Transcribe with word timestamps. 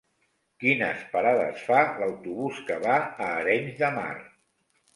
Quines 0.61 1.03
parades 1.11 1.61
fa 1.67 1.83
l'autobús 2.01 2.63
que 2.71 2.81
va 2.89 2.99
a 3.05 3.31
Arenys 3.37 3.79
de 3.85 3.95
Mar? 4.03 4.13